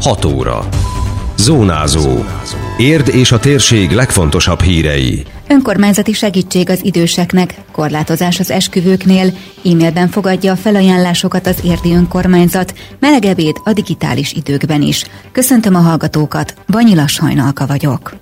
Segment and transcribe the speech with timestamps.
[0.00, 0.68] 6 óra.
[1.36, 2.24] Zónázó.
[2.76, 5.22] Érd és a térség legfontosabb hírei.
[5.48, 9.32] Önkormányzati segítség az időseknek, korlátozás az esküvőknél,
[9.64, 15.04] e-mailben fogadja a felajánlásokat az érdi önkormányzat, melegebéd a digitális időkben is.
[15.32, 18.14] Köszöntöm a hallgatókat, Banyila Sajnalka vagyok.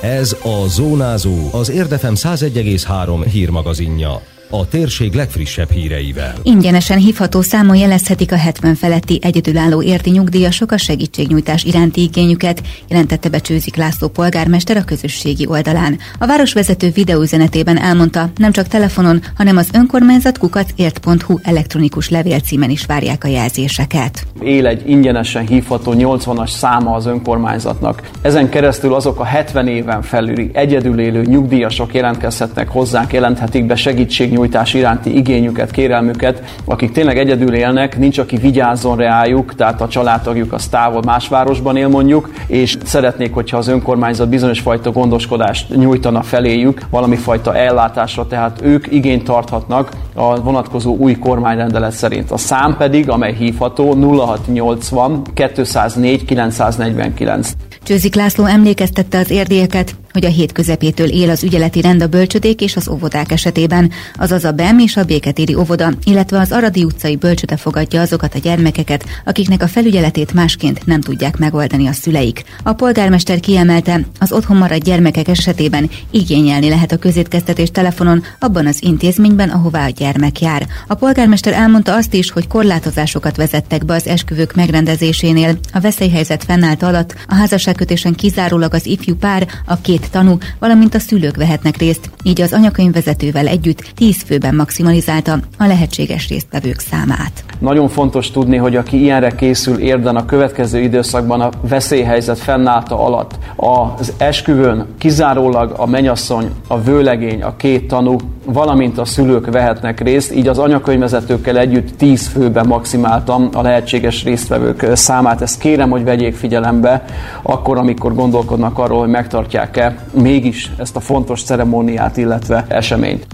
[0.00, 6.34] Ez a Zónázó, az Érdefem 101,3 hírmagazinja a térség legfrissebb híreivel.
[6.42, 13.28] Ingyenesen hívható számon jelezhetik a 70 feletti egyedülálló érti nyugdíjasok a segítségnyújtás iránti igényüket, jelentette
[13.28, 15.98] be Csőzik László polgármester a közösségi oldalán.
[16.18, 23.24] A városvezető videóüzenetében elmondta, nem csak telefonon, hanem az önkormányzat kukacért.hu elektronikus levélcímen is várják
[23.24, 24.26] a jelzéseket.
[24.40, 28.10] Él egy ingyenesen hívható 80-as száma az önkormányzatnak.
[28.20, 34.34] Ezen keresztül azok a 70 éven felüli egyedül élő nyugdíjasok jelentkezhetnek hozzánk, jelenthetik be segítség
[34.36, 40.52] segítségnyújtás iránti igényüket, kérelmüket, akik tényleg egyedül élnek, nincs aki vigyázzon rájuk, tehát a családtagjuk
[40.52, 46.22] az távol más városban él mondjuk, és szeretnék, hogyha az önkormányzat bizonyos fajta gondoskodást nyújtana
[46.22, 52.30] feléjük, valami fajta ellátásra, tehát ők igényt tarthatnak a vonatkozó új kormányrendelet szerint.
[52.30, 57.52] A szám pedig, amely hívható 0680 204 949.
[57.82, 62.60] Csőzik László emlékeztette az érdieket, hogy a hét közepétől él az ügyeleti rend a bölcsödék
[62.60, 67.16] és az óvodák esetében, azaz a BEM és a Béketéri óvoda, illetve az Aradi utcai
[67.16, 72.44] bölcsöde fogadja azokat a gyermekeket, akiknek a felügyeletét másként nem tudják megoldani a szüleik.
[72.62, 78.82] A polgármester kiemelte, az otthon maradt gyermekek esetében igényelni lehet a közétkeztetés telefonon abban az
[78.82, 80.66] intézményben, ahová a gyermek jár.
[80.86, 85.58] A polgármester elmondta azt is, hogy korlátozásokat vezettek be az esküvők megrendezésénél.
[85.72, 90.98] A veszélyhelyzet fennállt alatt a házasságkötésen kizárólag az ifjú pár, a két tanú, valamint a
[90.98, 97.44] szülők vehetnek részt, így az anyakönyvvezetővel együtt 10 főben maximalizálta a lehetséges résztvevők számát.
[97.58, 103.38] Nagyon fontos tudni, hogy aki ilyenre készül érden a következő időszakban a veszélyhelyzet fennállta alatt,
[103.56, 108.16] az esküvőn kizárólag a menyasszony, a vőlegény, a két tanú,
[108.46, 114.86] valamint a szülők vehetnek részt, így az anyakönyvvezetőkkel együtt 10 főben maximáltam a lehetséges résztvevők
[114.94, 115.40] számát.
[115.40, 117.04] Ezt kérem, hogy vegyék figyelembe,
[117.42, 123.26] akkor, amikor gondolkodnak arról, hogy megtartják-e mégis ezt a fontos ceremóniát, illetve eseményt.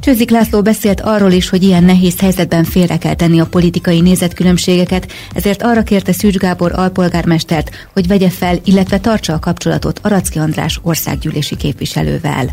[0.00, 5.12] Csőzik László beszélt arról is, hogy ilyen nehéz helyzetben félre kell tenni a politikai nézetkülönbségeket,
[5.34, 10.80] ezért arra kérte Szűcs Gábor alpolgármestert, hogy vegye fel, illetve tartsa a kapcsolatot Aracki András
[10.82, 12.46] országgyűlési képviselővel.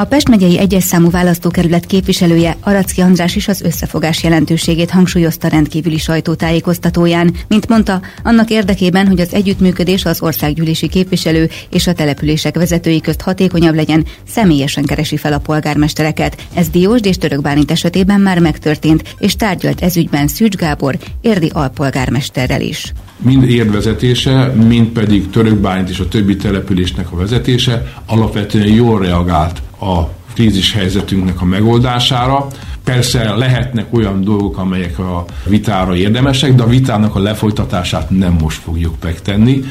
[0.00, 5.98] A Pest megyei egyes számú választókerület képviselője Aracki András is az összefogás jelentőségét hangsúlyozta rendkívüli
[5.98, 7.34] sajtótájékoztatóján.
[7.48, 13.20] Mint mondta, annak érdekében, hogy az együttműködés az országgyűlési képviselő és a települések vezetői közt
[13.20, 16.46] hatékonyabb legyen, személyesen keresi fel a polgármestereket.
[16.54, 22.60] Ez Diósd és Török Bálint esetében már megtörtént, és tárgyalt ezügyben Szűcs Gábor, érdi alpolgármesterrel
[22.60, 22.92] is
[23.22, 30.02] mind érdvezetése, mind pedig Törökbálint és a többi településnek a vezetése alapvetően jól reagált a
[30.34, 32.46] krízis helyzetünknek a megoldására.
[32.90, 38.62] Persze lehetnek olyan dolgok, amelyek a vitára érdemesek, de a vitának a lefolytatását nem most
[38.62, 39.64] fogjuk megtenni.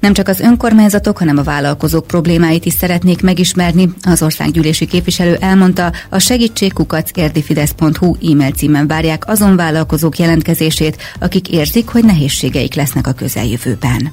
[0.00, 3.88] Nem csak az önkormányzatok, hanem a vállalkozók problémáit is szeretnék megismerni.
[4.02, 11.88] Az országgyűlési képviselő elmondta, a segítségkukac érdifidesz.hu e-mail címen várják azon vállalkozók jelentkezését, akik érzik,
[11.88, 14.12] hogy nehézségeik lesznek a közeljövőben.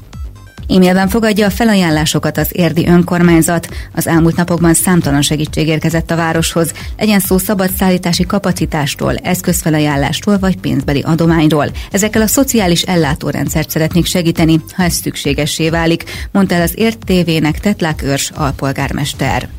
[0.70, 3.68] E-mailben fogadja a felajánlásokat az érdi önkormányzat.
[3.94, 6.72] Az elmúlt napokban számtalan segítség érkezett a városhoz.
[6.98, 11.68] Legyen szó szabad szállítási kapacitástól, eszközfelajánlástól vagy pénzbeli adományról.
[11.92, 17.60] Ezekkel a szociális ellátórendszert szeretnék segíteni, ha ez szükségessé válik, mondta el az Ért TV-nek
[17.60, 19.50] Tetlák Őrs alpolgármester.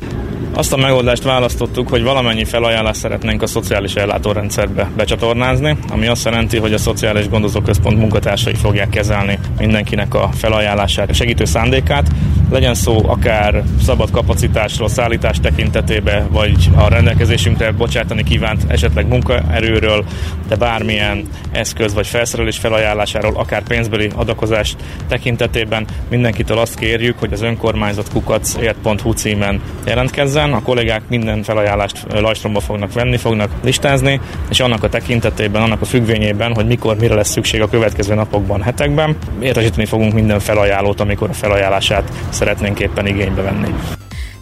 [0.57, 6.57] Azt a megoldást választottuk, hogy valamennyi felajánlást szeretnénk a szociális ellátórendszerbe becsatornázni, ami azt jelenti,
[6.57, 12.07] hogy a Szociális Gondozóközpont munkatársai fogják kezelni mindenkinek a felajánlását, segítő szándékát,
[12.51, 20.05] legyen szó akár szabad kapacitásról, szállítás tekintetében, vagy a rendelkezésünkre bocsátani kívánt esetleg munkaerőről,
[20.47, 24.75] de bármilyen eszköz vagy felszerelés felajánlásáról, akár pénzbeli adakozás
[25.07, 30.44] tekintetében mindenkitől azt kérjük, hogy az önkormányzat kukacért.hu címen jelentkezzen.
[30.53, 34.19] A kollégák minden felajánlást lajstromba fognak venni, fognak listázni,
[34.49, 38.61] és annak a tekintetében, annak a függvényében, hogy mikor, mire lesz szükség a következő napokban,
[38.61, 43.73] hetekben, értesíteni fogunk minden felajánlót, amikor a felajánlását szeretnénk éppen igénybe venni.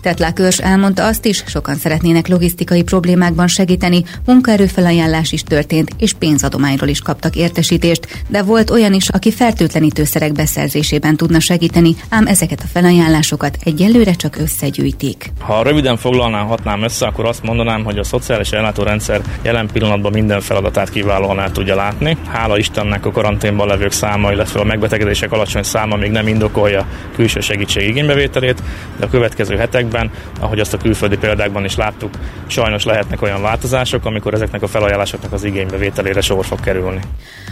[0.03, 6.89] Tetlák Őrs elmondta azt is, sokan szeretnének logisztikai problémákban segíteni, munkaerőfelajánlás is történt, és pénzadományról
[6.89, 12.67] is kaptak értesítést, de volt olyan is, aki fertőtlenítőszerek beszerzésében tudna segíteni, ám ezeket a
[12.73, 15.31] felajánlásokat egyelőre csak összegyűjtik.
[15.39, 20.41] Ha röviden foglalnám, hatnám össze, akkor azt mondanám, hogy a szociális ellátórendszer jelen pillanatban minden
[20.41, 22.17] feladatát kiválóan el tudja látni.
[22.27, 27.39] Hála Istennek a karanténban levők száma, illetve a megbetegedések alacsony száma még nem indokolja külső
[27.39, 28.63] segítség igénybevételét,
[28.99, 29.91] de a következő hetekben,
[30.39, 32.13] ahogy azt a külföldi példákban is láttuk,
[32.47, 36.99] sajnos lehetnek olyan változások, amikor ezeknek a felajánlásoknak az igénybevételére sor fog kerülni.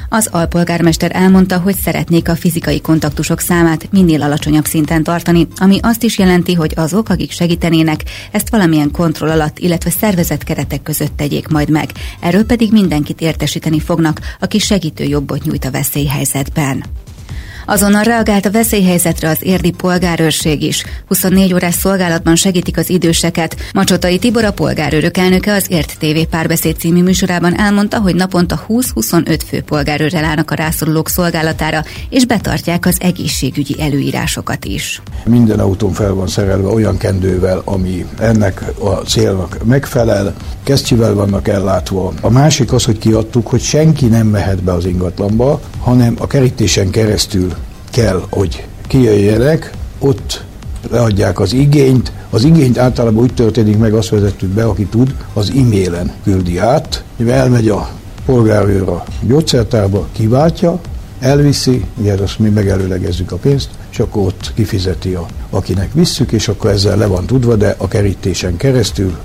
[0.09, 6.03] Az alpolgármester elmondta, hogy szeretnék a fizikai kontaktusok számát minél alacsonyabb szinten tartani, ami azt
[6.03, 11.47] is jelenti, hogy azok, akik segítenének, ezt valamilyen kontroll alatt, illetve szervezett keretek között tegyék
[11.47, 11.89] majd meg.
[12.19, 16.83] Erről pedig mindenkit értesíteni fognak, aki segítő jobbot nyújt a veszélyhelyzetben.
[17.65, 20.83] Azonnal reagált a veszélyhelyzetre az érdi polgárőrség is.
[21.07, 23.55] 24 órás szolgálatban segítik az időseket.
[23.73, 29.39] Macsotai Tibor a polgárőrök elnöke az Ért TV párbeszéd című műsorában elmondta, hogy naponta 20-25
[29.47, 35.01] fő polgárőrrel állnak a rászorulók szolgálatára, és betartják az egészségügyi előírásokat is.
[35.25, 42.13] Minden autón fel van szerelve olyan kendővel, ami ennek a célnak megfelel, kesztyűvel vannak ellátva.
[42.21, 46.89] A másik az, hogy kiadtuk, hogy senki nem mehet be az ingatlanba, hanem a kerítésen
[46.89, 47.50] keresztül
[47.91, 50.43] kell, hogy kijöjjenek, ott
[50.89, 52.11] leadják az igényt.
[52.29, 57.03] Az igényt általában úgy történik meg, azt vezettük be, aki tud, az e-mailen küldi át,
[57.27, 57.89] elmegy a
[58.25, 60.79] polgárőr a gyógyszertárba, kiváltja,
[61.19, 66.47] elviszi, ugye azt mi megelőlegezzük a pénzt, és akkor ott kifizeti a akinek visszük, és
[66.47, 69.17] akkor ezzel le van tudva, de a kerítésen keresztül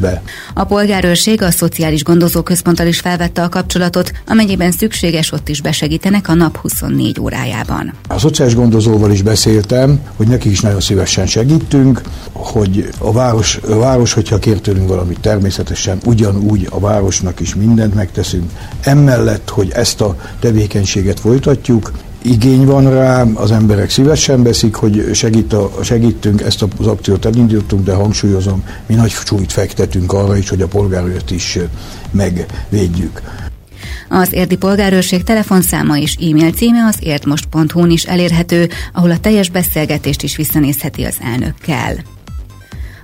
[0.00, 0.22] be.
[0.54, 6.34] A polgárőrség a Szociális Gondozóközponttal is felvette a kapcsolatot, amennyiben szükséges, ott is besegítenek a
[6.34, 7.92] nap 24 órájában.
[8.08, 12.00] A szociális gondozóval is beszéltem, hogy nekik is nagyon szívesen segítünk,
[12.32, 17.94] hogy a város, a város hogyha kér tőlünk valamit, természetesen ugyanúgy a városnak is mindent
[17.94, 18.50] megteszünk.
[18.80, 21.92] Emellett, hogy ezt a tevékenységet folytatjuk,
[22.22, 27.84] igény van rá, az emberek szívesen veszik, hogy segít a, segítünk, ezt az akciót elindítottunk,
[27.84, 31.58] de hangsúlyozom, mi nagy súlyt fektetünk arra is, hogy a polgárőrt is
[32.10, 33.22] megvédjük.
[34.08, 40.22] Az érdi polgárőrség telefonszáma és e-mail címe az értmost.hu-n is elérhető, ahol a teljes beszélgetést
[40.22, 41.94] is visszanézheti az elnökkel.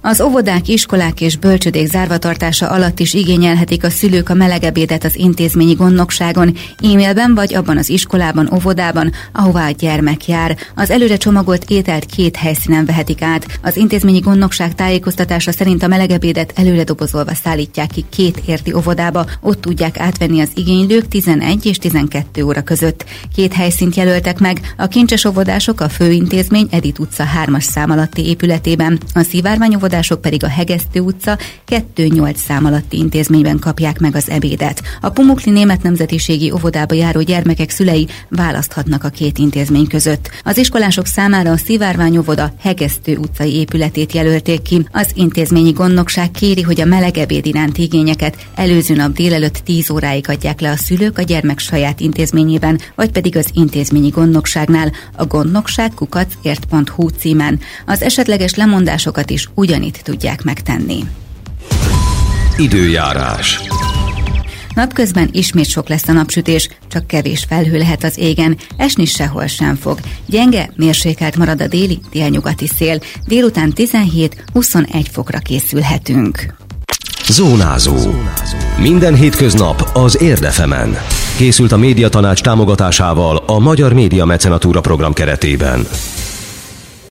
[0.08, 5.75] Az óvodák, iskolák és bölcsödék zárvatartása alatt is igényelhetik a szülők a melegebédet az intézményi
[5.75, 10.56] gondnokságon, e-mailben vagy abban az iskolában, óvodában, ahová a gyermek jár.
[10.75, 13.46] Az előre csomagolt ételt két helyszínen vehetik át.
[13.62, 19.61] Az intézményi gondnokság tájékoztatása szerint a melegebédet előre dobozolva szállítják ki két érti óvodába, ott
[19.61, 23.04] tudják átvenni az igénylők 11 és 12 óra között.
[23.34, 28.99] Két helyszínt jelöltek meg, a kincses óvodások a főintézmény Edit utca 3-as szám alatti épületében,
[29.14, 34.82] a szivárvány óvodások pedig a Hegesztő utca 2-8 szám alatti intézményben kapják meg az ebédet.
[35.00, 40.30] A Pumukli Német Nemzetiségi Óvodába járó gyermekek szülei választhatnak a két intézmény között.
[40.44, 44.86] Az iskolások számára a Szivárvány óvoda Hegesztő utcai épületét jelölték ki.
[44.92, 50.28] Az intézményi gondnokság kéri, hogy a meleg ebéd iránti igényeket előző nap délelőtt 10 óráig
[50.28, 55.94] adják le a szülők a gyermek saját intézményében, vagy pedig az intézményi gondnokságnál a gondnokság
[55.94, 57.60] kukacért.hu címen.
[57.86, 61.05] Az esetleges lemondásokat is ugyan ugyanitt tudják megtenni.
[62.56, 63.61] Időjárás.
[64.75, 69.76] Napközben ismét sok lesz a napsütés, csak kevés felhő lehet az égen, esni sehol sem
[69.76, 69.99] fog.
[70.26, 76.55] Gyenge, mérsékelt marad a déli, délnyugati szél, délután 17-21 fokra készülhetünk.
[77.29, 77.96] Zónázó.
[78.81, 80.96] Minden hétköznap az Érdefemen.
[81.37, 85.87] Készült a médiatanács támogatásával a Magyar Média Mecenatúra program keretében.